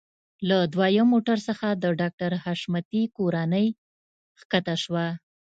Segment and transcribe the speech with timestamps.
[0.47, 3.67] له دويم موټر څخه د ډاکټر حشمتي کورنۍ
[4.39, 5.05] ښکته شوه.